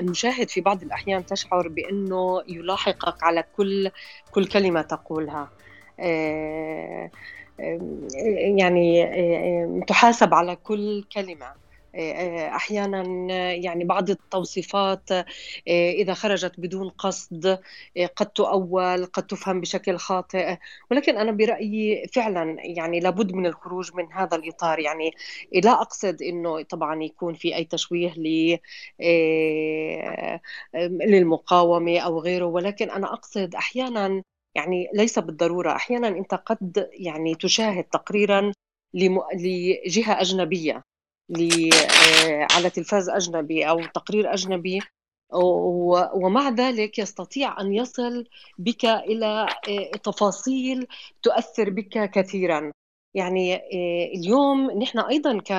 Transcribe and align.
المشاهد 0.00 0.50
في 0.50 0.60
بعض 0.60 0.82
الأحيان 0.82 1.24
تشعر 1.26 1.68
بأنه 1.68 2.42
يلاحقك 2.48 3.22
على 3.24 3.42
كل 3.52 3.90
كل 4.30 4.46
كلمة 4.46 4.82
تقولها. 4.82 5.52
آه، 6.00 7.10
يعني 8.58 9.04
تحاسب 9.88 10.34
على 10.34 10.56
كل 10.56 11.04
كلمة. 11.12 11.67
أحيانا 11.94 13.02
يعني 13.52 13.84
بعض 13.84 14.10
التوصيفات 14.10 15.10
إذا 15.68 16.14
خرجت 16.14 16.60
بدون 16.60 16.88
قصد 16.88 17.58
قد 18.16 18.26
تؤول 18.26 19.06
قد 19.06 19.26
تفهم 19.26 19.60
بشكل 19.60 19.96
خاطئ. 19.96 20.56
ولكن 20.90 21.16
أنا 21.18 21.32
برأيي 21.32 22.06
فعلا 22.14 22.56
يعني 22.60 23.00
لابد 23.00 23.32
من 23.32 23.46
الخروج 23.46 23.94
من 23.94 24.12
هذا 24.12 24.36
الإطار. 24.36 24.78
يعني 24.78 25.10
لا 25.64 25.72
أقصد 25.72 26.22
إنه 26.22 26.62
طبعا 26.62 27.02
يكون 27.02 27.34
في 27.34 27.56
أي 27.56 27.64
تشويه 27.64 28.14
للمقاومة 30.84 31.98
أو 31.98 32.20
غيره. 32.20 32.44
ولكن 32.46 32.90
أنا 32.90 33.12
أقصد 33.12 33.54
أحيانا 33.54 34.22
يعني 34.54 34.88
ليس 34.94 35.18
بالضرورة. 35.18 35.72
أحيانا 35.72 36.08
أنت 36.08 36.34
قد 36.34 36.88
يعني 36.92 37.34
تشاهد 37.34 37.84
تقريرا 37.84 38.52
لجهة 38.94 40.20
أجنبية. 40.20 40.76
آه، 40.76 40.97
على 42.50 42.70
تلفاز 42.70 43.08
أجنبي 43.08 43.68
أو 43.68 43.86
تقرير 43.86 44.34
أجنبي 44.34 44.80
ومع 46.14 46.48
ذلك 46.48 46.98
يستطيع 46.98 47.60
أن 47.60 47.74
يصل 47.74 48.24
بك 48.58 48.84
إلى 48.84 49.46
آه، 49.68 49.96
تفاصيل 49.96 50.86
تؤثر 51.22 51.70
بك 51.70 52.10
كثيرا. 52.10 52.72
يعني 53.14 53.54
آه، 53.54 54.04
اليوم 54.14 54.70
نحن 54.70 54.98
أيضا 54.98 55.38
ك 55.40 55.50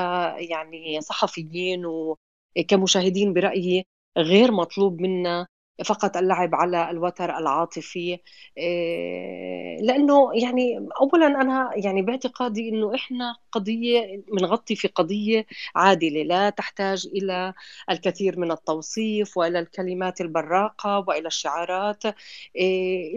يعني 0.52 1.02
صحفيين 1.02 1.86
وكمشاهدين 1.86 3.34
برأيي 3.34 3.86
غير 4.18 4.52
مطلوب 4.52 5.02
منا 5.02 5.48
فقط 5.86 6.18
اللعب 6.18 6.56
على 6.56 6.90
الوتر 6.92 7.38
العاطفي 7.38 8.20
آه، 8.58 9.78
لأنه 9.82 10.32
يعني 10.34 10.88
اولا 11.02 11.28
أنا 11.28 11.72
يعني 11.76 12.02
باعتقادي 12.02 12.70
إنه 12.70 12.96
إحنا 12.96 13.36
قضية 13.52 14.24
بنغطي 14.34 14.76
في 14.76 14.88
قضية 14.88 15.46
عادلة 15.76 16.24
لا 16.24 16.50
تحتاج 16.50 17.08
إلى 17.14 17.54
الكثير 17.90 18.40
من 18.40 18.52
التوصيف 18.52 19.38
وإلى 19.38 19.60
الكلمات 19.60 20.22
البراقة 20.22 21.06
وإلى 21.08 21.28
الشعارات 21.28 22.06
آه، 22.06 22.14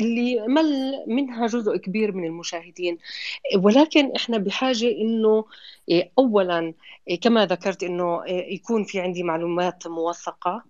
اللي 0.00 0.46
مل 0.48 0.92
منها 1.06 1.46
جزء 1.46 1.76
كبير 1.76 2.12
من 2.12 2.24
المشاهدين. 2.24 2.98
ولكن 3.56 4.12
إحنا 4.16 4.38
بحاجة 4.38 4.90
إنه 4.90 5.44
آه، 5.92 6.10
اولا 6.18 6.74
كما 7.22 7.46
ذكرت 7.46 7.82
إنه 7.82 8.22
يكون 8.28 8.84
في 8.84 9.00
عندي 9.00 9.22
معلومات 9.22 9.86
موثقة. 9.86 10.64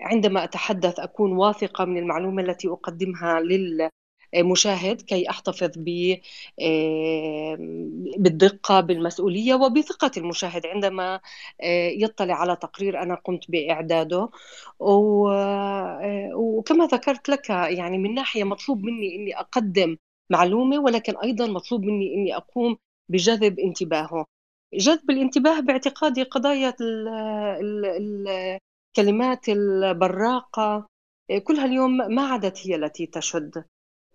عندما 0.00 0.44
أتحدث 0.44 1.00
أكون 1.00 1.32
واثقة 1.32 1.84
من 1.84 1.98
المعلومة 1.98 2.42
التي 2.42 2.68
أقدمها 2.68 3.40
للمشاهد 4.34 5.02
كي 5.02 5.30
أحتفظ 5.30 5.70
آه، 6.60 7.56
بالدقة 8.18 8.80
بالمسؤولية 8.80 9.54
وبثقة 9.54 10.10
المشاهد 10.16 10.66
عندما 10.66 11.20
آه، 11.62 11.88
يطلع 11.88 12.34
على 12.34 12.56
تقرير 12.56 13.02
أنا 13.02 13.14
قمت 13.14 13.50
بإعداده. 13.50 14.28
وكما 16.34 16.86
ذكرت 16.86 17.28
لك 17.28 17.50
يعني 17.50 17.98
من 17.98 18.14
ناحية 18.14 18.44
مطلوب 18.44 18.84
مني 18.84 19.16
أني 19.16 19.38
أقدم 19.40 19.96
معلومة 20.30 20.78
ولكن 20.80 21.16
أيضا 21.16 21.46
مطلوب 21.46 21.84
مني 21.84 22.14
أني 22.14 22.36
أقوم 22.36 22.76
بجذب 23.08 23.58
انتباهه. 23.58 24.26
جذب 24.74 25.10
الانتباه 25.10 25.60
باعتقادي 25.60 26.22
قضايا 26.22 26.74
كلمات 28.96 29.48
البراقة 29.48 30.86
آه، 31.30 31.38
كلها 31.38 31.64
اليوم 31.64 31.96
ما 31.96 32.22
عادت 32.26 32.66
هي 32.66 32.74
التي 32.76 33.06
تشد 33.06 33.64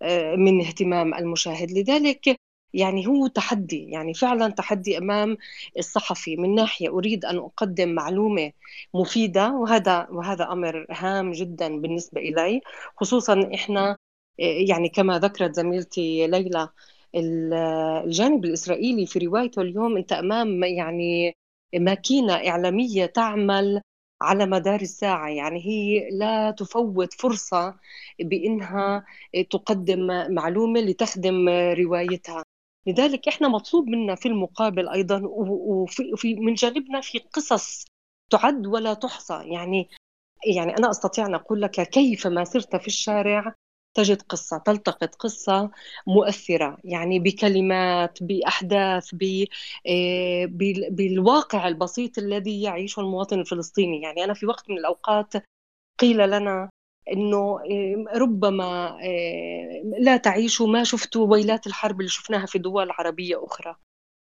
آه، 0.02 0.36
من 0.36 0.62
اهتمام 0.62 1.14
المشاهد. 1.14 1.72
لذلك 1.72 2.38
يعني 2.74 3.08
هو 3.08 3.28
تحدي 3.28 3.90
يعني 3.90 4.14
فعلا 4.14 4.50
تحدي 4.50 4.98
أمام 4.98 5.38
الصحفي. 5.78 6.36
من 6.38 6.56
ناحية 6.56 6.90
أريد 6.90 7.26
أن 7.26 7.38
أقدم 7.38 7.90
معلومة 7.90 8.52
مفيدة 8.94 9.52
وهذا 9.52 10.08
وهذا 10.12 10.52
أمر 10.52 10.86
هام 10.92 11.32
جدا 11.32 11.82
بالنسبة 11.82 12.22
إلي 12.22 12.62
خصوصا 12.98 13.50
إحنا 13.54 13.90
آه، 14.40 14.44
يعني 14.70 14.90
كما 14.90 15.20
ذكرت 15.20 15.56
زميلتي 15.56 16.28
ليلى 16.28 16.70
الجانب 17.16 18.46
الإسرائيلي 18.46 19.06
في 19.06 19.20
روايته 19.20 19.62
اليوم 19.62 19.98
أنت 19.98 20.12
أمام 20.14 20.64
يعني 20.64 21.36
ماكينة 21.76 22.34
إعلامية 22.34 23.06
تعمل 23.06 23.82
على 24.22 24.46
مدار 24.46 24.82
الساعة. 24.82 25.30
يعني 25.30 25.66
هي 25.66 26.10
لا 26.10 26.52
تفوت 26.52 27.14
فرصة 27.14 27.80
بإنها 28.20 29.06
تقدم 29.52 30.08
معلومة 30.34 30.80
لتخدم 30.80 31.50
روايتها. 31.50 32.44
لذلك 32.88 33.28
إحنا 33.28 33.48
مطلوب 33.48 33.88
منا 33.90 34.16
في 34.16 34.28
المقابل 34.28 34.90
أيضا 34.90 35.22
وفي 35.26 36.36
من 36.36 36.54
جانبنا 36.54 37.02
في 37.02 37.20
قصص 37.20 37.86
تعد 38.30 38.68
ولا 38.68 38.94
تحصى. 38.94 39.42
يعني 39.46 39.90
يعني 40.56 40.78
أنا 40.78 40.90
أستطيع 40.90 41.26
أن 41.26 41.36
أقول 41.36 41.62
لك 41.62 41.90
كيف 41.90 42.28
ما 42.28 42.44
سرت 42.44 42.76
في 42.76 42.88
الشارع 42.88 43.56
تجد 43.98 44.22
قصة 44.22 44.58
تلتقط 44.58 45.16
قصة 45.16 45.72
مؤثرة 46.08 46.78
يعني 46.84 47.20
بكلمات 47.20 48.24
بأحداث 48.24 49.16
آه، 49.88 50.46
بالواقع 50.90 51.68
البسيط 51.68 52.18
الذي 52.18 52.62
يعيشه 52.62 53.00
المواطن 53.00 53.40
الفلسطيني 53.40 54.02
يعني 54.02 54.24
أنا 54.24 54.34
في 54.34 54.46
وقت 54.46 54.70
من 54.70 54.78
الأوقات 54.78 55.34
قيل 56.00 56.30
لنا 56.30 56.70
إنه 57.12 57.60
آه، 57.60 58.18
ربما 58.18 59.00
آه، 59.04 59.82
لا 60.00 60.18
تعيشوا 60.18 60.68
ما 60.68 60.84
شفتوا 60.84 61.28
ويلات 61.28 61.68
الحرب 61.68 62.00
اللي 62.00 62.10
شفناها 62.10 62.46
في 62.46 62.60
دول 62.60 62.92
عربية 62.92 63.46
أخرى. 63.46 63.76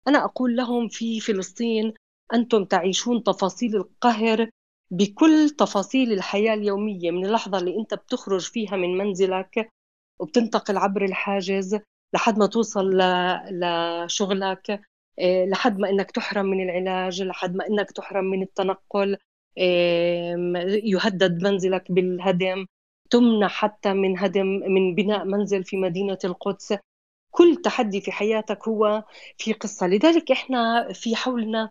أنا 0.07 0.25
أقول 0.25 0.55
لهم 0.55 0.87
في 0.87 1.19
فلسطين 1.19 1.93
أنتم 2.33 2.65
تعيشون 2.65 3.23
تفاصيل 3.23 3.75
القهر 3.75 4.49
بكل 4.91 5.49
تفاصيل 5.49 6.13
الحياة 6.13 6.53
اليومية 6.53 7.11
من 7.11 7.25
اللحظة 7.25 7.57
اللي 7.57 7.79
أنت 7.79 7.93
بتخرج 7.93 8.41
فيها 8.51 8.75
من 8.77 8.97
منزلك 8.97 9.69
وبتنتقل 10.19 10.77
عبر 10.77 11.05
الحاجز 11.05 11.79
لحد 12.13 12.37
ما 12.39 12.47
توصل 12.47 12.89
لشغلك 13.51 14.81
آه، 15.19 15.45
لحد 15.45 15.79
ما 15.79 15.89
إنك 15.89 16.11
تحرم 16.11 16.45
من 16.45 16.63
العلاج 16.69 17.21
لحد 17.21 17.55
ما 17.55 17.67
إنك 17.67 17.91
تحرم 17.91 18.25
من 18.25 18.41
التنقل 18.41 19.17
يهدد 20.83 21.43
منزلك 21.43 21.91
بالهدم 21.91 22.65
تمنع 23.09 23.47
حتى 23.47 23.93
من 23.93 24.19
هدم 24.19 24.45
من 24.47 24.95
بناء 24.95 25.25
منزل 25.25 25.63
في 25.63 25.77
مدينة 25.77 26.17
القدس. 26.23 26.73
كل 27.31 27.55
تحدي 27.63 28.01
في 28.01 28.11
حياتك 28.11 28.67
هو 28.67 29.03
في 29.37 29.53
قصة. 29.53 29.87
لذلك 29.87 30.31
إحنا 30.31 30.87
في 30.93 31.15
حولنا 31.15 31.69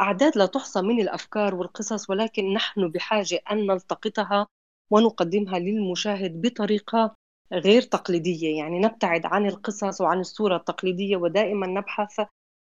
أعداد 0.00 0.38
لا 0.38 0.46
تحصى 0.46 0.82
من 0.82 1.00
الأفكار 1.00 1.54
والقصص 1.54 2.10
ولكن 2.10 2.52
نحن 2.52 2.88
بحاجة 2.88 3.42
أن 3.52 3.66
نلتقطها 3.66 4.46
ونقدمها 4.90 5.58
للمشاهد 5.58 6.42
بطريقة 6.42 7.16
غير 7.52 7.82
تقليدية. 7.82 8.56
يعني 8.58 8.80
نبتعد 8.80 9.26
عن 9.26 9.46
القصص 9.46 10.00
وعن 10.00 10.20
الصورة 10.20 10.56
التقليدية 10.56 11.16
ودائما 11.16 11.66
نبحث 11.66 12.20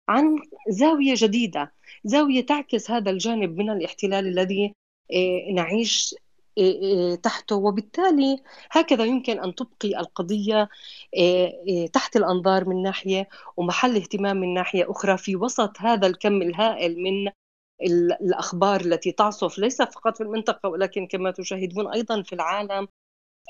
عن 0.09 0.35
زاوية 0.69 1.13
جديدة 1.17 1.73
زاوية 2.03 2.45
تعكس 2.45 2.91
هذا 2.91 3.11
الجانب 3.11 3.57
من 3.57 3.69
الاحتلال 3.69 4.27
الذي 4.27 4.73
إيه، 5.11 5.53
نعيش 5.53 6.13
إيه، 6.13 6.19
إيه، 6.19 6.26
تحته. 7.23 7.55
وبالتالي 7.55 8.43
هكذا 8.71 9.05
يمكن 9.05 9.39
أن 9.39 9.55
تبقي 9.55 9.99
القضية 9.99 10.69
إيه، 11.13 11.87
تحت 11.91 12.15
الأنظار 12.15 12.69
من 12.69 12.81
ناحية 12.83 13.29
ومحل 13.57 13.95
اهتمام 13.95 14.37
من 14.37 14.53
ناحية 14.53 14.91
أخرى 14.91 15.17
في 15.17 15.35
وسط 15.35 15.77
هذا 15.79 16.07
الكم 16.07 16.41
الهائل 16.41 16.97
من 17.03 17.31
الأخبار 18.21 18.81
التي 18.81 19.11
تعصف 19.11 19.59
ليس 19.59 19.81
فقط 19.81 20.17
في 20.17 20.23
المنطقة 20.23 20.69
ولكن 20.69 21.07
كما 21.07 21.31
تشاهدون 21.31 21.87
أيضا 21.93 22.21
في 22.21 22.33
العالم. 22.33 22.87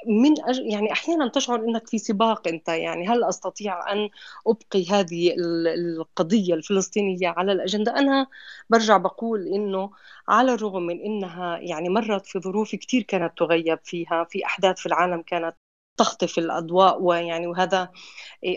من 0.08 0.42
أج... 0.46 0.60
يعني 0.60 0.92
أحيانا 0.92 1.28
تشعر 1.28 1.60
إنك 1.60 1.88
في 1.88 1.98
سباق 1.98 2.48
أنت 2.48 2.68
يعني 2.70 3.08
هل 3.08 3.24
أستطيع 3.24 3.92
أن 3.92 4.10
أبقي 4.48 4.86
هذه 4.90 5.34
القضية 5.38 6.54
الفلسطينية 6.54 7.28
على 7.28 7.52
الأجندة؟ 7.52 8.00
أنا 8.00 8.28
برجع 8.70 8.98
بقول 8.98 9.48
إنه 9.48 9.92
على 10.28 10.54
الرغم 10.54 10.84
من 10.84 11.00
إنها 11.02 11.58
يعني 11.58 11.90
مرت 11.90 12.26
في 12.26 12.40
ظروف 12.40 12.76
كثير 12.76 13.04
كانت 13.04 13.38
تغيب 13.38 13.80
فيها 13.84 14.24
في 14.24 14.46
أحداث 14.46 14.80
في 14.80 14.86
العالم 14.86 15.22
كانت 15.22 15.56
تخطف 15.98 16.38
الأضواء 16.38 17.02
ويعني 17.02 17.48
وهذا 17.48 17.92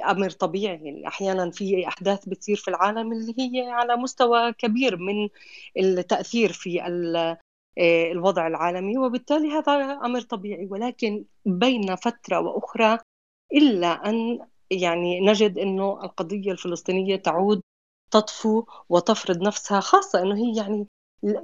أمر 0.09 0.31
طبيعي. 0.31 1.03
أحيانا 1.07 1.51
في 1.51 1.89
أحداث 1.89 2.29
بتصير 2.29 2.57
في 2.57 2.69
العالم 2.69 3.13
اللي 3.13 3.35
هي 3.39 3.71
على 3.71 3.97
مستوى 3.97 4.53
كبير 4.53 4.97
من 4.97 5.29
التأثير 5.77 6.53
في 6.53 6.87
الوضع 7.79 8.47
العالمي 8.47 8.99
وبالتالي 8.99 9.51
هذا 9.51 9.93
أمر 10.05 10.21
طبيعي. 10.21 10.67
ولكن 10.71 11.25
بين 11.47 11.97
فترة 11.97 12.41
وأخرى 12.41 12.99
إلا 13.55 13.87
أن 14.09 14.39
يعني 14.71 15.21
نجد 15.21 15.59
إنه 15.59 16.05
القضية 16.05 16.53
الفلسطينية 16.53 17.17
تعود 17.17 17.63
تطفو 18.11 18.65
وتفرض 18.89 19.43
نفسها 19.43 19.81
خاصة 19.81 20.23
إنه 20.23 20.37
هي 20.37 20.57
يعني 20.57 20.87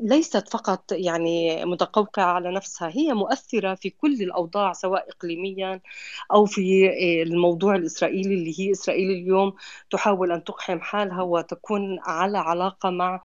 ليست 0.02 0.48
فقط 0.48 0.92
يعني 0.92 1.64
متقوقعة 1.64 2.24
على 2.24 2.52
نفسها 2.54 2.88
هي 2.88 3.14
مؤثرة 3.14 3.74
في 3.74 3.90
كل 3.90 4.22
الأوضاع 4.22 4.72
سواء 4.72 5.08
إقليميا 5.10 5.80
أو 6.32 6.46
في 6.46 6.90
الموضوع 7.22 7.74
الإسرائيلي 7.76 8.34
اللي 8.34 8.60
هي 8.60 8.72
إسرائيل 8.72 9.10
اليوم 9.10 9.54
تحاول 9.90 10.32
أن 10.32 10.44
تقحم 10.44 10.80
حالها 10.80 11.22
وتكون 11.22 11.98
على 12.00 12.38
علاقة 12.38 12.90
مع 12.90 13.22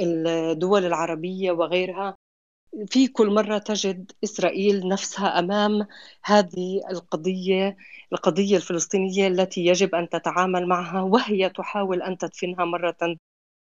الدول 0.00 0.84
العربية 0.84 1.52
وغيرها. 1.52 2.16
في 2.86 3.08
كل 3.08 3.30
مرة 3.34 3.58
تجد 3.58 4.12
إسرائيل 4.24 4.88
نفسها 4.88 5.38
أمام 5.38 5.86
هذه 6.24 6.80
القضية 6.90 7.76
القضية 8.12 8.56
الفلسطينية 8.56 9.26
التي 9.26 9.66
يجب 9.66 9.94
أن 9.94 10.08
تتعامل 10.08 10.68
معها 10.68 11.00
وهي 11.02 11.48
تحاول 11.50 12.02
أن 12.02 12.18
تدفنها 12.18 12.64
مرة 12.64 13.16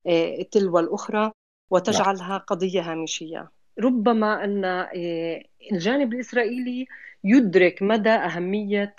آه، 0.08 0.42
تلو 0.52 0.80
الأخرى 0.80 1.32
وتجعلها 1.70 2.38
قضية 2.38 2.92
هامشية. 2.92 3.52
ربما 3.80 4.44
أن 4.44 4.66
آه، 4.66 5.44
الجانب 5.72 6.14
الإسرائيلي 6.14 6.88
يدرك 7.24 7.82
مدى 7.82 8.10
أهمية 8.10 8.96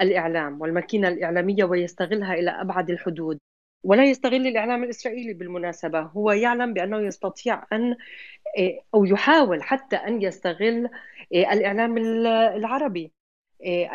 الإعلام 0.00 0.60
والماكينة 0.60 1.08
الإعلامية 1.08 1.64
ويستغلها 1.64 2.34
إلى 2.34 2.50
أبعد 2.50 2.90
الحدود. 2.90 3.38
ولا 3.84 4.04
يستغل 4.04 4.46
الإعلام 4.46 4.84
الإسرائيلي 4.84 5.32
بالمناسبة. 5.34 6.00
هو 6.00 6.32
يعلم 6.32 6.72
بأنه 6.74 7.00
يستطيع 7.00 7.64
أن 7.72 7.96
آه، 8.58 8.80
أو 8.94 9.04
يحاول 9.04 9.62
حتى 9.62 9.96
أن 9.96 10.22
يستغل 10.22 10.88
آه، 11.34 11.52
الإعلام 11.52 11.98
العربي 12.56 13.12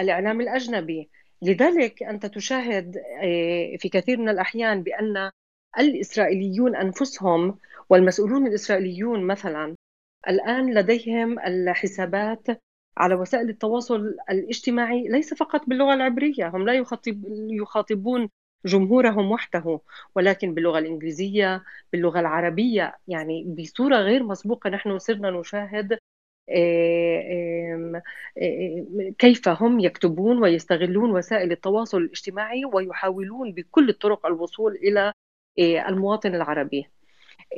الإعلام 0.01 0.41
الأجنبي. 0.41 1.09
لذلك 1.41 2.03
أنت 2.03 2.25
تشاهد 2.25 2.95
في 3.79 3.89
كثير 3.93 4.17
من 4.17 4.29
الأحيان 4.29 4.83
بأن 4.83 5.31
الإسرائيليون 5.79 6.75
أنفسهم 6.75 7.57
والمسؤولون 7.89 8.47
الإسرائيليون 8.47 9.23
مثلا 9.27 9.75
الآن 10.27 10.73
لديهم 10.73 11.39
الحسابات 11.39 12.47
على 12.97 13.15
وسائل 13.15 13.49
التواصل 13.49 14.15
الاجتماعي 14.29 15.07
ليس 15.07 15.33
فقط 15.33 15.61
باللغة 15.67 15.93
العبرية. 15.93 16.47
هم 16.47 16.65
لا 16.65 16.73
يخاطب 16.73 17.23
يخاطبون 17.49 18.29
جمهورهم 18.65 19.31
وحده 19.31 19.79
ولكن 20.15 20.53
باللغة 20.53 20.79
الإنجليزية 20.79 21.63
باللغة 21.93 22.19
العربية 22.19 22.97
يعني 23.07 23.43
بصورة 23.43 23.97
غير 23.97 24.23
مسبوقة 24.23 24.69
نحن 24.69 24.99
صرنا 24.99 25.31
نشاهد 25.31 25.99
آه، 26.49 28.01
كيف 29.19 29.49
هم 29.49 29.79
يكتبون 29.79 30.41
ويستغلون 30.41 31.11
وسائل 31.11 31.51
التواصل 31.51 31.97
الاجتماعي 31.97 32.65
ويحاولون 32.65 33.51
بكل 33.53 33.89
الطرق 33.89 34.25
الوصول 34.25 34.75
إلى 34.75 35.13
آه، 35.59 35.89
المواطن 35.89 36.35
العربي. 36.35 36.87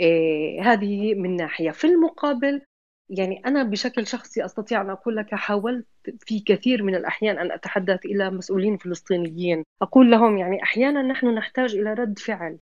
آه، 0.01 0.61
هذه 0.61 1.15
من 1.15 1.35
ناحية. 1.35 1.71
في 1.71 1.87
المقابل 1.87 2.61
يعني 3.11 3.41
أنا 3.45 3.63
بشكل 3.63 4.07
شخصي 4.07 4.45
أستطيع 4.45 4.81
أن 4.81 4.89
أقول 4.89 5.15
لك 5.15 5.35
حاولت 5.35 5.85
في 6.19 6.39
كثير 6.39 6.83
من 6.83 6.95
الأحيان 6.95 7.37
أن 7.39 7.51
أتحدث 7.51 8.05
إلى 8.05 8.29
مسؤولين 8.29 8.77
فلسطينيين. 8.77 9.63
أقول 9.81 10.11
لهم 10.11 10.37
يعني 10.37 10.63
أحيانا 10.63 11.01
نحن 11.01 11.27
نحتاج 11.35 11.75
إلى 11.75 11.93
رد 11.93 12.19
فعل. 12.19 12.59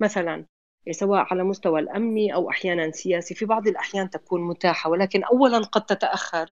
مثلا 0.00 0.46
سواء 0.90 1.26
على 1.30 1.44
مستوى 1.44 1.80
الأمني 1.80 2.34
أو 2.34 2.50
أحيانا 2.50 2.90
سياسي 2.90 3.34
في 3.34 3.44
بعض 3.44 3.68
الأحيان 3.68 4.10
تكون 4.10 4.42
متاحة 4.42 4.90
ولكن 4.90 5.24
أولا 5.24 5.58
قد 5.58 5.86
تتأخر 5.86 6.50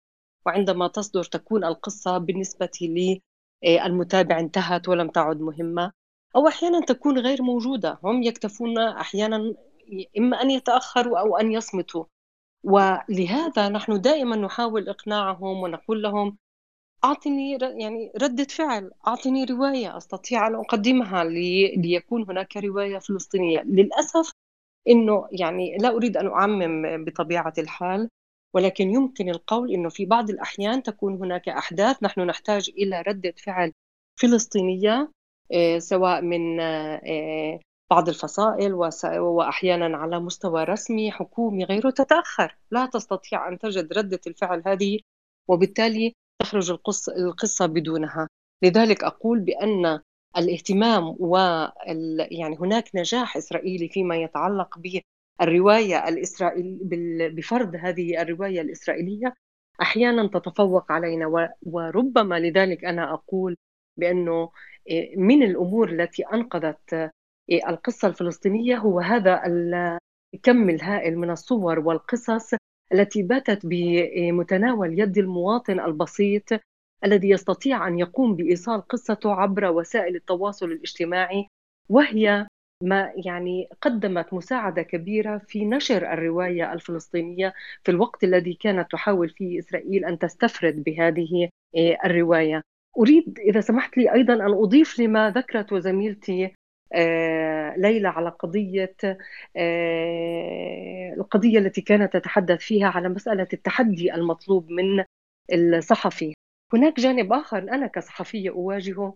وعندما 0.47 0.89
تصدر 0.89 1.25
تكون 1.25 1.65
القصة 1.65 2.19
بالنسبة 2.19 2.71
للمتابع 3.65 4.41
انتهت 4.41 4.89
ولم 4.89 5.09
تعد 5.09 5.41
مهمة. 5.41 5.93
أو 6.37 6.49
أحيانا 6.49 6.81
تكون 6.81 7.19
غير 7.19 7.43
موجودة. 7.43 7.99
هم 8.05 8.23
يكتفون 8.23 8.79
أحيانا 8.79 9.55
إما 10.19 10.43
أن 10.43 10.51
يتأخروا 10.51 11.19
أو 11.19 11.37
أن 11.37 11.53
يصمتوا. 11.53 12.05
ولهذا 12.65 13.69
نحن 13.69 14.01
دائما 14.01 14.37
نحاول 14.37 14.89
إقناعهم 14.89 15.63
ونقول 15.63 16.03
لهم 16.03 16.37
أعطني 17.05 17.59
يعني 17.61 18.13
ردة 18.23 18.45
فعل 18.45 18.91
أعطني 19.07 19.45
رواية 19.45 19.97
أستطيع 19.97 20.47
أن 20.47 20.55
أقدمها 20.55 21.25
لي 21.25 21.77
ليكون 21.77 22.23
هناك 22.29 22.57
رواية 22.57 22.99
فلسطينية. 22.99 23.61
للأسف 23.63 24.33
إنه 24.89 25.29
يعني 25.33 25.77
لا 25.77 25.89
أريد 25.89 26.17
أن 26.17 26.27
أعمم 26.27 27.05
بطبيعة 27.05 27.53
الحال 27.59 28.09
ولكن 28.55 28.91
يمكن 28.91 29.29
القول 29.31 29.71
إنه 29.75 29.89
في 29.89 30.07
بعض 30.07 30.31
الأحيان 30.31 30.83
تكون 30.83 31.15
هناك 31.15 31.49
أحداث. 31.49 32.03
نحن 32.03 32.21
نحتاج 32.21 32.71
إلى 32.79 33.03
ردة 33.03 33.35
فعل 33.47 33.73
فلسطينية 34.21 35.11
آه، 35.53 35.79
سواء 35.79 36.23
من 36.23 36.61
آه، 36.61 37.61
بعض 37.91 38.09
الفصائل 38.09 38.75
وأحيانا 39.19 39.97
على 39.97 40.21
مستوى 40.21 40.65
رسمي 40.65 41.13
حكومي 41.13 41.65
غيره 41.65 41.91
تتأخر. 41.91 42.57
لا 42.71 42.87
تستطيع 42.87 43.49
أن 43.49 43.59
تجد 43.59 43.93
ردة 43.93 44.21
الفعل 44.27 44.63
هذه 44.67 44.99
وبالتالي 45.49 46.13
تخرج 46.43 46.71
القصة, 46.71 47.67
بدونها. 47.67 48.29
لذلك 48.63 49.05
أقول 49.05 49.41
بأن 49.41 50.01
الاهتمام 50.37 51.17
و 51.19 51.37
يعني 52.31 52.57
هناك 52.57 52.91
نجاح 52.95 53.37
إسرائيلي 53.37 53.89
فيما 53.89 54.17
يتعلق 54.17 54.79
بالرواية 55.41 56.09
الإسرائيل 56.09 56.79
بفرض 57.35 57.77
هذه 57.77 58.23
الرواية 58.23 58.61
الإسرائيلية 58.61 59.35
أحيانا 59.83 60.27
تتفوق 60.27 60.93
علينا. 60.93 61.55
وربما 61.63 62.41
لذلك 62.41 62.85
أنا 62.85 63.15
أقول 63.15 63.57
بأنه 63.97 64.51
إيه، 64.89 65.17
من 65.17 65.43
الأمور 65.43 65.89
التي 65.89 66.23
أنقذت 66.23 67.11
القصة 67.53 68.09
الفلسطينية 68.09 68.77
هو 68.77 69.01
هذا 69.01 69.43
الكم 70.35 70.71
الهائل 70.71 71.19
من 71.19 71.31
الصور 71.31 71.79
والقصص 71.79 72.55
التي 72.93 73.23
باتت 73.23 73.61
بمتناول 73.67 75.01
يد 75.01 75.19
المواطن 75.19 75.81
البسيط 75.81 76.45
الذي 77.05 77.31
يستطيع 77.31 77.89
أن 77.89 77.99
يقوم 77.99 78.37
بإيصال 78.37 78.81
قصته 78.81 79.33
عبر 79.33 79.65
وسائل 79.65 80.17
التواصل 80.17 80.67
الاجتماعي 80.67 81.47
وهي 81.89 82.47
ما 82.83 83.13
يعني 83.27 83.69
قدمت 83.81 84.35
مساعدة 84.35 84.83
كبيرة 84.83 85.39
في 85.39 85.65
نشر 85.65 86.13
الرواية 86.13 86.73
الفلسطينية 86.73 87.55
في 87.83 87.91
الوقت 87.91 88.25
الذي 88.25 88.55
كانت 88.55 88.91
تحاول 88.93 89.29
فيه 89.29 89.59
إسرائيل 89.59 90.05
أن 90.05 90.19
تستفرد 90.19 90.85
بهذه 90.85 91.49
إيه، 91.75 91.99
الرواية. 92.05 92.63
أريد 92.99 93.39
إذا 93.39 93.61
سمحت 93.61 93.97
لي 93.97 94.13
أيضا 94.13 94.35
أن 94.35 94.53
أضيف 94.53 95.01
لما 95.01 95.31
ذكرته 95.31 95.79
زميلتي 95.79 96.55
ليلى 97.77 98.09
على 98.09 98.29
قضية 98.29 98.97
آه، 99.57 101.15
القضية 101.17 101.59
التي 101.59 101.81
كانت 101.81 102.13
تتحدث 102.13 102.61
فيها 102.61 102.87
على 102.89 103.09
مسألة 103.09 103.49
التحدي 103.53 104.15
المطلوب 104.15 104.71
من 104.71 105.05
الصحفي. 105.53 106.35
هناك 106.73 107.01
جانب 107.01 107.33
آخر 107.33 107.59
أنا 107.59 107.87
كصحفية 107.87 108.51
أواجهه 108.51 109.15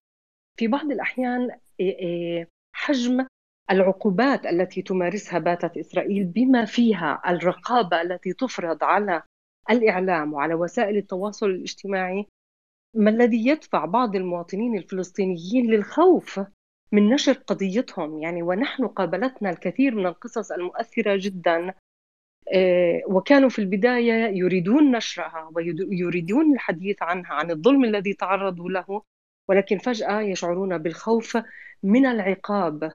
في 0.59 0.69
بعض 0.69 0.90
الأحيان 0.90 1.50
آه، 1.81 2.47
حجم 2.73 3.26
العقوبات 3.71 4.47
التي 4.47 4.83
تمارسها 4.83 5.38
باتت 5.38 5.76
إسرائيل 5.76 6.25
بما 6.25 6.64
فيها 6.64 7.23
الرقابة 7.28 8.02
التي 8.02 8.33
تفرض 8.33 8.85
على 8.85 9.23
الإعلام 9.71 10.33
وعلى 10.33 10.54
وسائل 10.54 10.97
التواصل 10.97 11.47
الاجتماعي 11.47 12.26
ما 12.95 13.11
الذي 13.11 13.49
يدفع 13.49 13.85
بعض 13.85 14.16
المواطنين 14.16 14.78
الفلسطينيين 14.78 15.71
للخوف 15.71 16.40
من 16.92 17.09
نشر 17.09 17.33
قضيتهم. 17.33 18.18
يعني 18.18 18.42
ونحن 18.42 18.87
قابلتنا 18.87 19.50
الكثير 19.50 19.95
من 19.95 20.07
القصص 20.07 20.52
المؤثرة 20.52 21.16
جدا. 21.16 21.75
آه، 22.54 23.02
وكانوا 23.07 23.49
في 23.49 23.59
البداية 23.59 24.38
يريدون 24.38 24.90
نشرها 24.97 25.50
ويريدون 25.54 26.54
الحديث 26.54 27.02
عنها 27.02 27.35
عن 27.35 27.50
الظلم 27.50 27.85
الذي 27.85 28.14
تعرضوا 28.14 28.71
له 28.71 29.02
ولكن 29.49 29.78
فجأة 29.78 30.21
يشعرون 30.21 30.78
بالخوف 30.78 31.38
من 31.83 32.07
العقاب. 32.07 32.92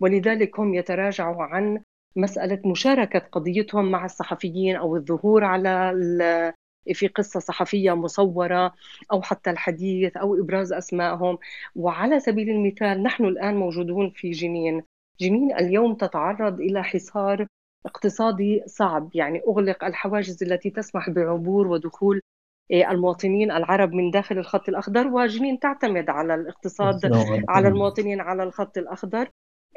ولذلك 0.00 0.60
هم 0.60 0.74
يتراجعوا 0.74 1.42
عن 1.42 1.82
مسألة 2.16 2.60
مشاركة 2.64 3.18
قضيتهم 3.18 3.90
مع 3.90 4.04
الصحفيين 4.04 4.76
أو 4.76 4.96
الظهور 4.96 5.44
على 5.44 5.92
في 6.92 7.08
قصة 7.08 7.40
صحفية 7.40 7.92
مصورة 7.96 8.74
أو 9.12 9.22
حتى 9.22 9.50
الحديث 9.50 10.16
أو 10.16 10.34
إبراز 10.34 10.72
أسمائهم. 10.72 11.38
وعلى 11.76 12.20
سبيل 12.20 12.50
المثال 12.50 13.02
نحن 13.02 13.24
الآن 13.24 13.56
موجودون 13.56 14.10
في 14.10 14.30
جنين. 14.30 14.82
جنين 15.20 15.52
اليوم 15.56 15.94
تتعرض 15.94 16.60
إلى 16.60 16.84
حصار 16.84 17.46
اقتصادي 17.86 18.62
صعب 18.66 19.10
يعني 19.14 19.42
أغلق 19.48 19.84
الحواجز 19.84 20.42
التي 20.42 20.70
تسمح 20.70 21.10
بعبور 21.10 21.66
ودخول 21.66 22.20
إيه، 22.70 22.90
المواطنين 22.90 23.50
العرب 23.50 23.92
من 23.92 24.10
داخل 24.10 24.38
الخط 24.38 24.68
الأخضر. 24.68 25.06
وجنين 25.06 25.58
تعتمد 25.58 26.10
على 26.10 26.34
الاقتصاد 26.34 27.10
على 27.48 27.68
المواطنين 27.68 28.20
على 28.20 28.42
الخط 28.42 28.78
الأخضر. 28.78 29.28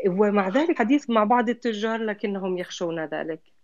ومع 0.07 0.50
ذلك 0.50 0.77
حديث 0.77 1.09
مع 1.09 1.24
بعض 1.24 1.50
التجار 1.50 2.00
لكنهم 2.00 2.57
يخشون 2.57 3.05
ذلك. 3.05 3.54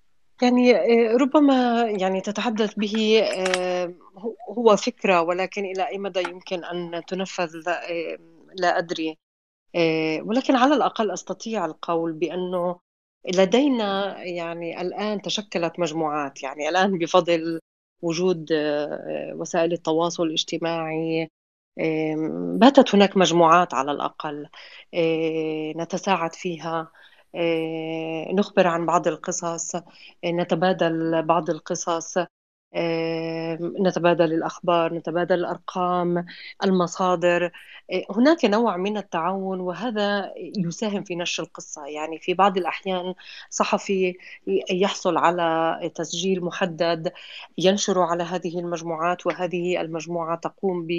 يعني 0.41 0.75
آه، 0.75 1.17
ربما 1.17 1.81
يعني 1.81 2.21
تتحدث 2.21 2.73
به 2.73 3.21
آه، 3.23 3.93
هو 4.49 4.75
فكرة 4.75 5.21
ولكن 5.21 5.65
إلى 5.65 5.87
أي 5.87 5.97
مدى 5.97 6.19
يمكن 6.29 6.63
أن 6.63 7.05
تنفذ؟ 7.07 7.51
لا 8.55 8.77
أدري. 8.77 9.17
ولكن 10.25 10.55
على 10.55 10.75
الأقل 10.75 11.11
أستطيع 11.11 11.65
القول 11.65 12.13
بأنه 12.13 12.79
لدينا 13.35 14.23
يعني 14.23 14.81
الآن 14.81 15.21
تشكلت 15.21 15.79
مجموعات. 15.79 16.43
يعني 16.43 16.69
الآن 16.69 16.97
بفضل 16.97 17.59
وجود 18.01 18.51
آه، 18.51 19.33
وسائل 19.35 19.73
التواصل 19.73 20.23
الاجتماعي 20.23 21.29
باتت 22.59 22.95
هناك 22.95 23.17
مجموعات 23.17 23.73
على 23.73 23.91
الأقل 23.91 24.47
آه، 24.93 25.73
نتساعد 25.77 26.35
فيها. 26.35 26.79
آه، 26.81 26.91
نخبر 28.33 28.67
عن 28.67 28.85
بعض 28.85 29.07
القصص 29.07 29.75
نتبادل 30.25 31.23
بعض 31.23 31.49
القصص 31.49 32.17
نتبادل 33.81 34.33
الأخبار 34.33 34.93
نتبادل 34.93 35.35
الأرقام 35.35 36.25
المصادر. 36.63 37.51
هناك 38.11 38.45
نوع 38.45 38.77
من 38.77 38.97
التعاون 38.97 39.59
وهذا 39.59 40.33
يساهم 40.37 41.03
في 41.03 41.15
نشر 41.15 41.43
القصة. 41.43 41.85
يعني 41.85 42.19
في 42.19 42.33
بعض 42.33 42.57
الأحيان 42.57 43.13
صحفي 43.49 44.13
يحصل 44.71 45.17
على 45.17 45.91
تسجيل 45.95 46.43
محدد 46.45 47.11
ينشر 47.57 48.01
على 48.01 48.23
هذه 48.23 48.59
المجموعات 48.59 49.27
وهذه 49.27 49.81
المجموعة 49.81 50.37
تقوم 50.37 50.87
ب 50.87 50.91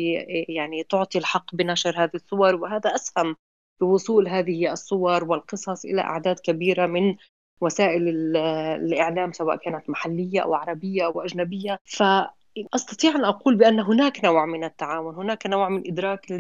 يعني 0.49 0.85
تعطي 0.85 1.19
الحق 1.19 1.55
بنشر 1.55 2.05
هذه 2.05 2.11
الصور 2.15 2.55
وهذا 2.55 2.95
أسهم 2.95 3.37
بوصول 3.83 4.29
هذه 4.29 4.73
الصور 4.73 5.25
والقصص 5.25 5.85
إلى 5.85 6.01
أعداد 6.01 6.39
كبيرة 6.39 6.87
من 6.87 7.17
وسائل 7.61 8.09
الإعلام 8.37 9.33
سواء 9.33 9.57
كانت 9.57 9.91
محلية 9.91 10.41
أو 10.41 10.55
عربية 10.55 11.07
أو 11.07 11.21
أجنبية. 11.21 11.79
فأستطيع 11.85 13.15
أن 13.15 13.25
أقول 13.25 13.57
بأن 13.57 13.81
هناك 13.81 14.25
نوع 14.25 14.47
من 14.47 14.65
التعاون 14.65 15.15
هناك 15.15 15.47
نوع 15.47 15.69
من 15.69 15.83
إدراك 15.87 16.33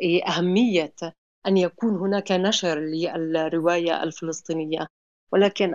لأهمية 0.00 0.94
أن 1.46 1.56
يكون 1.56 1.96
هناك 1.96 2.32
نشر 2.32 2.78
للرواية 2.78 4.02
الفلسطينية. 4.02 4.86
ولكن 5.32 5.74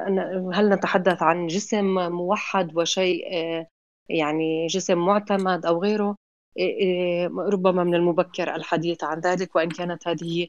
هل 0.53 0.69
نتحدث 0.69 1.23
عن 1.23 1.47
جسم 1.47 2.11
موحد 2.11 2.77
وشيء 2.77 3.25
يعني 4.09 4.67
جسم 4.67 4.97
معتمد 4.97 5.65
أو 5.65 5.81
غيره؟ 5.81 6.15
ربما 7.37 7.83
من 7.83 7.95
المبكر 7.95 8.55
الحديث 8.55 9.03
عن 9.03 9.19
ذلك 9.19 9.55
وإن 9.55 9.69
كانت 9.69 10.07
هذه 10.07 10.47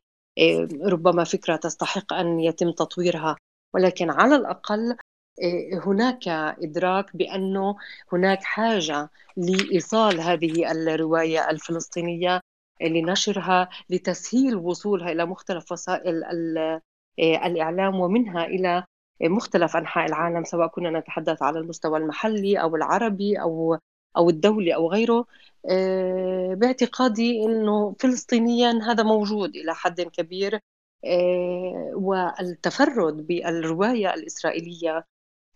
ربما 0.86 1.24
فكرة 1.24 1.56
تستحق 1.56 2.12
أن 2.12 2.40
يتم 2.40 2.70
تطويرها. 2.70 3.36
ولكن 3.74 4.10
على 4.10 4.36
الأقل 4.36 4.96
آه، 5.42 5.80
هناك 5.86 6.28
إدراك 6.62 7.16
بأنه 7.16 7.76
هناك 8.12 8.42
حاجة 8.42 9.10
لإيصال 9.36 10.20
هذه 10.20 10.72
الرواية 10.72 11.50
الفلسطينية 11.50 12.40
لنشرها 12.82 13.68
لتسهيل 13.90 14.56
وصولها 14.56 15.12
إلى 15.12 15.26
مختلف 15.26 15.72
وسائل 15.72 16.24
آه، 16.58 17.46
الإعلام 17.46 18.00
ومنها 18.00 18.44
إلى 18.44 18.84
مختلف 19.22 19.76
أنحاء 19.76 20.06
العالم 20.06 20.44
سواء 20.44 20.68
كنا 20.68 20.98
نتحدث 20.98 21.42
على 21.42 21.58
المستوى 21.58 21.98
المحلي 21.98 22.60
أو 22.60 22.76
العربي 22.76 23.40
أو 23.40 23.78
أو 24.16 24.30
الدولي 24.30 24.74
أو 24.74 24.90
غيره 24.92 25.26
آه، 25.70 26.54
باعتقادي 26.54 27.44
أنه 27.44 27.94
فلسطينيا 28.00 28.80
هذا 28.82 29.02
موجود 29.02 29.56
إلى 29.56 29.74
حد 29.74 30.00
كبير 30.00 30.60
آه، 31.04 31.92
والتفرد 31.94 33.26
بالرواية 33.26 34.14
الإسرائيلية 34.14 35.06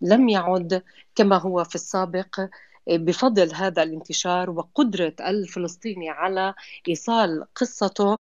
لم 0.00 0.28
يعد 0.28 0.82
كما 1.14 1.36
هو 1.38 1.64
في 1.64 1.74
السابق 1.74 2.40
آه، 2.40 2.50
بفضل 2.96 3.54
هذا 3.54 3.82
الانتشار 3.82 4.50
وقدرة 4.50 5.14
الفلسطيني 5.20 6.10
على 6.10 6.54
إيصال 6.88 7.44
قصته 7.54 8.16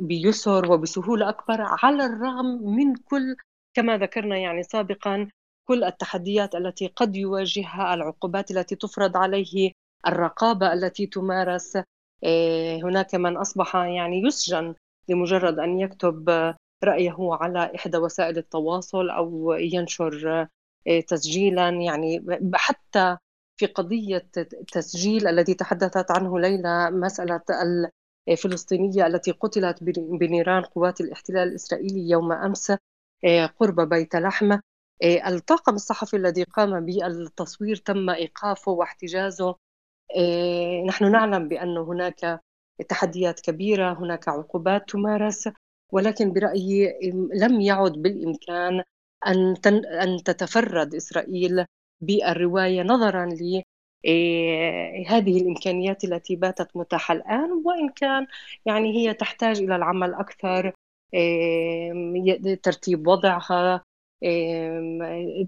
بيسر 0.00 0.72
وبسهولة 0.72 1.28
أكبر 1.28 1.60
على 1.60 2.06
الرغم 2.06 2.46
من 2.46 2.94
كل 2.96 3.36
كما 3.74 3.98
ذكرنا 3.98 4.38
يعني 4.38 4.62
سابقا 4.62 5.28
كل 5.70 5.84
التحديات 5.84 6.54
التي 6.54 6.86
قد 6.86 7.16
يواجهها 7.16 7.94
العقوبات 7.94 8.50
التي 8.50 8.76
تفرض 8.76 9.16
عليه 9.16 9.72
الرقابة 10.06 10.72
التي 10.72 11.06
تمارس 11.06 11.78
هناك 12.84 13.14
من 13.14 13.36
أصبح 13.36 13.76
يعني 13.76 14.22
يسجن 14.22 14.74
لمجرد 15.08 15.58
أن 15.58 15.80
يكتب 15.80 16.30
رأيه 16.84 17.16
على 17.18 17.72
إحدى 17.76 17.98
وسائل 17.98 18.38
التواصل 18.38 19.10
أو 19.10 19.52
ينشر 19.52 20.46
آه، 20.88 21.00
تسجيلا. 21.00 21.68
يعني 21.68 22.26
حتى 22.54 23.16
في 23.56 23.66
قضية 23.66 24.28
التسجيل 24.36 25.26
الذي 25.26 25.54
تحدثت 25.54 26.10
عنه 26.10 26.38
ليلى 26.40 26.90
مسألة 26.90 27.42
الفلسطينية 28.28 29.06
التي 29.06 29.30
قتلت 29.30 29.84
بنيران 30.20 30.62
قوات 30.62 31.00
الاحتلال 31.00 31.48
الإسرائيلي 31.48 32.10
يوم 32.10 32.32
أمس 32.32 32.70
آه، 33.24 33.46
قرب 33.46 33.80
بيت 33.88 34.16
لحم. 34.16 34.58
الطاقم 35.02 35.74
الصحفي 35.74 36.16
الذي 36.16 36.42
قام 36.42 36.86
بالتصوير 36.86 37.76
تم 37.76 38.10
إيقافه 38.10 38.72
واحتجازه. 38.72 39.54
نحن 40.86 41.12
نعلم 41.12 41.48
بأن 41.48 41.76
هناك 41.78 42.40
تحديات 42.88 43.40
كبيرة 43.40 43.92
هناك 43.92 44.28
عقوبات 44.28 44.90
تمارس 44.90 45.48
ولكن 45.92 46.32
برأيي 46.32 47.00
لم 47.34 47.60
يعد 47.60 47.92
بالإمكان 47.92 48.82
أن 49.26 49.56
أن 49.86 50.22
تتفرد 50.24 50.94
إسرائيل 50.94 51.64
بالرواية 52.00 52.82
نظرا 52.82 53.26
ل 53.26 53.62
إيه، 54.04 55.08
هذه 55.08 55.40
الإمكانيات 55.42 56.04
التي 56.04 56.36
باتت 56.36 56.76
متاحة 56.76 57.14
الآن. 57.14 57.52
وإن 57.64 57.88
كان 57.88 58.26
يعني 58.66 58.96
هي 58.96 59.14
تحتاج 59.14 59.58
إلى 59.62 59.76
العمل 59.76 60.14
إيه، 61.14 62.54
ترتيب 62.62 63.06
وضعها 63.06 63.82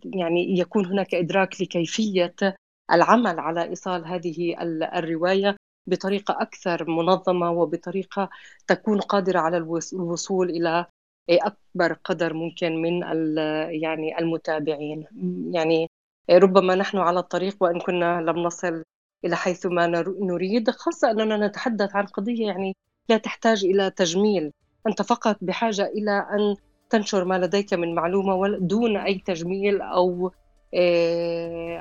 يعني 0.05 0.59
يكون 0.59 0.87
هناك 0.87 1.15
إدراك 1.15 1.61
لكيفية 1.63 2.35
العمل 2.93 3.41
على 3.41 3.63
إيصال 3.65 4.07
هذه 4.07 4.55
الرواية 4.99 5.57
بطريقة 5.87 6.37
أكثر 6.41 6.91
منظمة 6.91 7.51
وبطريقة 7.51 8.31
تكون 8.67 9.01
قادرة 9.01 9.39
على 9.39 9.57
الوصول 9.93 10.51
إلى 10.51 10.87
أكبر 11.31 11.93
قدر 12.05 12.35
ممكن 12.35 12.83
من 12.83 13.03
يعني 13.83 14.19
المتابعين. 14.19 15.07
يعني 15.55 15.91
ربما 16.31 16.75
نحن 16.75 16.99
على 16.99 17.19
الطريق 17.21 17.57
وإن 17.61 17.81
كنا 17.81 18.21
لم 18.21 18.39
نصل 18.39 18.83
إلى 19.25 19.37
حيث 19.37 19.67
ما 19.67 19.87
نريد 20.21 20.71
خاصة 20.71 21.11
أننا 21.11 21.47
نتحدث 21.47 21.97
عن 21.97 22.07
قضية 22.07 22.47
يعني 22.47 22.77
لا 23.09 23.17
تحتاج 23.17 23.65
إلى 23.65 23.91
تجميل. 23.91 24.53
أنت 24.87 25.03
فقط 25.03 25.37
بحاجة 25.41 25.87
إلى 25.87 26.27
أن 26.31 26.57
تنشر 26.93 27.25
ما 27.25 27.39
لديك 27.39 27.75
من 27.75 27.95
معلومة 27.95 28.59
دون 28.61 28.97
أي 28.97 29.19
تجميل 29.27 29.81
أو 29.83 30.33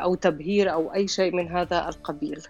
أو 0.03 0.15
تبهير 0.15 0.73
أو 0.73 0.93
أي 0.93 1.07
شيء 1.07 1.35
من 1.35 1.49
هذا 1.51 1.89
القبيل. 1.89 2.43